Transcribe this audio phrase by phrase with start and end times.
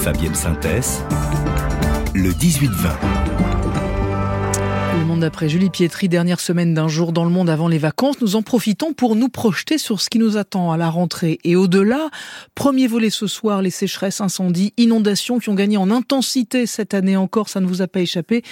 [0.00, 1.04] Fabienne Synthèse,
[2.14, 2.70] le 18-20.
[4.98, 8.18] Le monde d'après Julie Pietri, dernière semaine d'un jour dans le monde avant les vacances,
[8.22, 11.54] nous en profitons pour nous projeter sur ce qui nous attend à la rentrée et
[11.54, 12.08] au-delà.
[12.54, 17.18] Premier volet ce soir, les sécheresses, incendies, inondations qui ont gagné en intensité cette année
[17.18, 18.42] encore, ça ne vous a pas échappé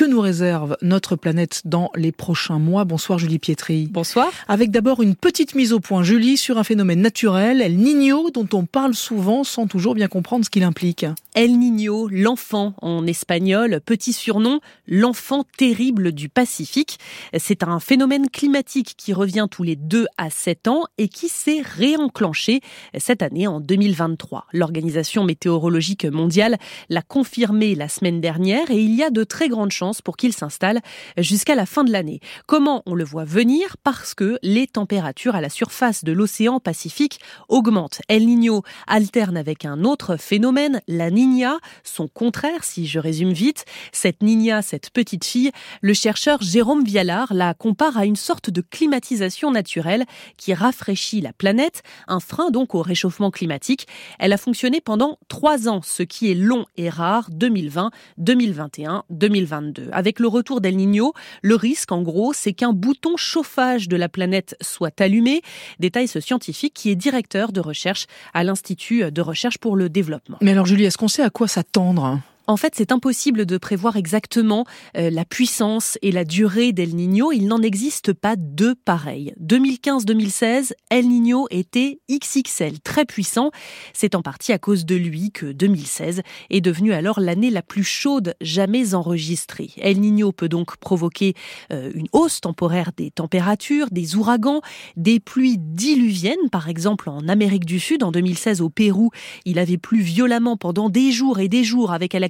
[0.00, 2.86] que nous réserve notre planète dans les prochains mois.
[2.86, 3.86] Bonsoir Julie Pietri.
[3.90, 4.32] Bonsoir.
[4.48, 8.48] Avec d'abord une petite mise au point, Julie, sur un phénomène naturel, El Niño, dont
[8.54, 11.04] on parle souvent sans toujours bien comprendre ce qu'il implique.
[11.34, 16.98] El Niño, l'enfant en espagnol, petit surnom, l'enfant terrible du Pacifique.
[17.38, 21.60] C'est un phénomène climatique qui revient tous les 2 à 7 ans et qui s'est
[21.62, 22.62] réenclenché
[22.96, 24.46] cette année en 2023.
[24.54, 26.56] L'Organisation météorologique mondiale
[26.88, 30.32] l'a confirmé la semaine dernière et il y a de très grandes chances pour qu'il
[30.32, 30.80] s'installe
[31.16, 32.20] jusqu'à la fin de l'année.
[32.46, 33.76] Comment on le voit venir?
[33.82, 37.18] Parce que les températures à la surface de l'océan Pacifique
[37.48, 38.00] augmentent.
[38.08, 43.64] El Niño alterne avec un autre phénomène, la Niña, son contraire si je résume vite.
[43.92, 48.60] Cette Niña, cette petite fille, le chercheur Jérôme Vialard la compare à une sorte de
[48.60, 50.04] climatisation naturelle
[50.36, 53.86] qui rafraîchit la planète, un frein donc au réchauffement climatique.
[54.18, 59.79] Elle a fonctionné pendant trois ans, ce qui est long et rare, 2020, 2021, 2022.
[59.92, 64.08] Avec le retour d'El Niño, le risque, en gros, c'est qu'un bouton chauffage de la
[64.08, 65.42] planète soit allumé.
[65.78, 70.38] Détaille ce scientifique qui est directeur de recherche à l'Institut de recherche pour le développement.
[70.40, 72.20] Mais alors, Julie, est-ce qu'on sait à quoi s'attendre?
[72.50, 74.64] En fait, c'est impossible de prévoir exactement
[74.96, 77.30] euh, la puissance et la durée d'El Niño.
[77.30, 79.32] Il n'en existe pas deux pareils.
[79.40, 83.52] 2015-2016, El Niño était XXL, très puissant.
[83.92, 87.84] C'est en partie à cause de lui que 2016 est devenue alors l'année la plus
[87.84, 89.70] chaude jamais enregistrée.
[89.76, 91.34] El Niño peut donc provoquer
[91.72, 94.60] euh, une hausse temporaire des températures, des ouragans,
[94.96, 98.02] des pluies diluviennes, par exemple en Amérique du Sud.
[98.02, 99.10] En 2016, au Pérou,
[99.44, 102.28] il avait plu violemment pendant des jours et des jours avec à la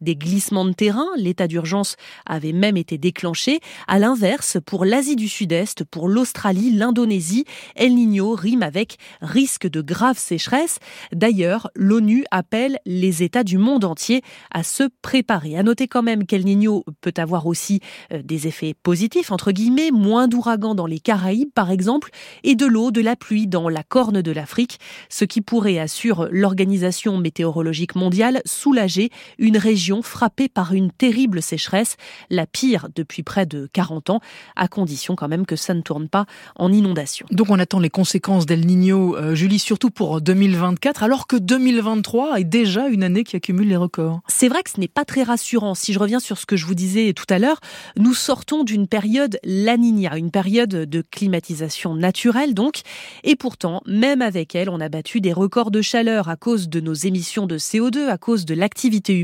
[0.00, 1.06] des glissements de terrain.
[1.16, 3.60] L'état d'urgence avait même été déclenché.
[3.86, 7.44] À l'inverse, pour l'Asie du Sud-Est, pour l'Australie, l'Indonésie,
[7.76, 10.78] El Niño rime avec risque de grave sécheresse.
[11.12, 14.22] D'ailleurs, l'ONU appelle les États du monde entier
[14.52, 15.56] à se préparer.
[15.56, 17.80] À noter quand même qu'El Niño peut avoir aussi
[18.12, 22.10] euh, des effets positifs, entre guillemets, moins d'ouragans dans les Caraïbes par exemple,
[22.42, 24.78] et de l'eau, de la pluie dans la corne de l'Afrique,
[25.08, 29.10] ce qui pourrait, assure l'Organisation météorologique mondiale, soulager
[29.56, 31.96] région frappée par une terrible sécheresse,
[32.30, 34.20] la pire depuis près de 40 ans,
[34.56, 37.26] à condition quand même que ça ne tourne pas en inondation.
[37.30, 42.40] Donc on attend les conséquences d'El Niño, euh, Julie, surtout pour 2024, alors que 2023
[42.40, 44.20] est déjà une année qui accumule les records.
[44.28, 45.74] C'est vrai que ce n'est pas très rassurant.
[45.74, 47.60] Si je reviens sur ce que je vous disais tout à l'heure,
[47.96, 52.82] nous sortons d'une période La Niña, une période de climatisation naturelle donc,
[53.22, 56.80] et pourtant, même avec elle, on a battu des records de chaleur à cause de
[56.80, 59.23] nos émissions de CO2, à cause de l'activité humaine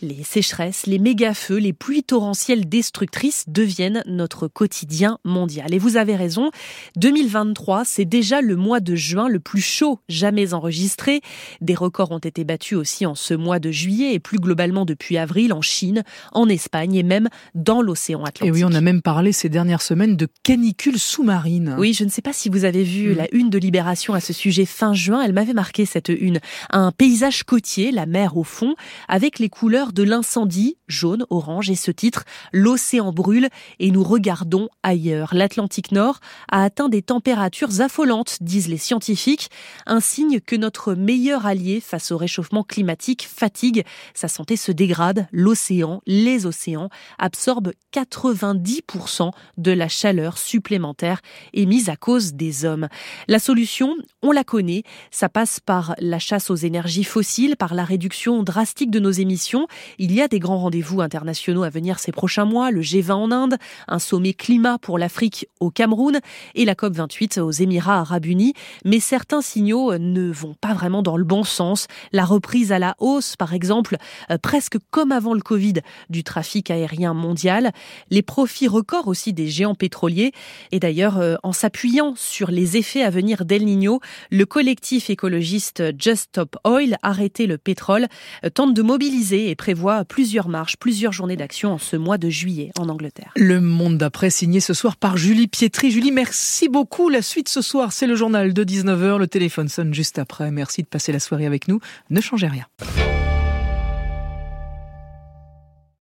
[0.00, 5.74] les sécheresses, les méga-feux, les pluies torrentielles destructrices deviennent notre quotidien mondial.
[5.74, 6.50] Et vous avez raison,
[6.96, 11.20] 2023, c'est déjà le mois de juin le plus chaud jamais enregistré.
[11.60, 15.18] Des records ont été battus aussi en ce mois de juillet et plus globalement depuis
[15.18, 18.48] avril en Chine, en Espagne et même dans l'océan Atlantique.
[18.48, 21.76] Et oui, on a même parlé ces dernières semaines de canicules sous-marines.
[21.78, 23.16] Oui, je ne sais pas si vous avez vu mm.
[23.16, 25.22] la une de Libération à ce sujet fin juin.
[25.22, 26.40] Elle m'avait marqué cette une.
[26.70, 28.74] Un paysage côtier, la mer au fond,
[29.16, 34.68] avec les couleurs de l'incendie, jaune, orange, et ce titre, L'océan brûle et nous regardons
[34.82, 35.30] ailleurs.
[35.32, 36.20] L'Atlantique Nord
[36.52, 39.48] a atteint des températures affolantes, disent les scientifiques,
[39.86, 45.28] un signe que notre meilleur allié face au réchauffement climatique fatigue, sa santé se dégrade,
[45.32, 51.22] l'océan, les océans absorbent 90% de la chaleur supplémentaire
[51.54, 52.88] émise à cause des hommes.
[53.28, 57.84] La solution, on la connaît, ça passe par la chasse aux énergies fossiles, par la
[57.84, 59.66] réduction drastique de nos émissions.
[59.98, 63.30] Il y a des grands rendez-vous internationaux à venir ces prochains mois, le G20 en
[63.30, 63.56] Inde,
[63.88, 66.20] un sommet climat pour l'Afrique au Cameroun
[66.54, 68.54] et la COP28 aux Émirats arabes unis.
[68.84, 71.86] Mais certains signaux ne vont pas vraiment dans le bon sens.
[72.12, 73.96] La reprise à la hausse, par exemple,
[74.30, 75.74] euh, presque comme avant le Covid,
[76.10, 77.72] du trafic aérien mondial.
[78.10, 80.32] Les profits records aussi des géants pétroliers.
[80.72, 84.00] Et d'ailleurs, euh, en s'appuyant sur les effets à venir d'El Niño,
[84.30, 88.06] le collectif écologiste Just Stop Oil, arrêter le pétrole,
[88.44, 92.28] euh, tente de mobiliser et prévoit plusieurs marches, plusieurs journées d'action en ce mois de
[92.28, 93.32] juillet en Angleterre.
[93.36, 95.90] Le Monde d'après signé ce soir par Julie Pietri.
[95.90, 97.08] Julie, merci beaucoup.
[97.08, 99.18] La suite ce soir, c'est le journal de 19h.
[99.18, 100.50] Le téléphone sonne juste après.
[100.50, 101.80] Merci de passer la soirée avec nous.
[102.10, 102.66] Ne changez rien.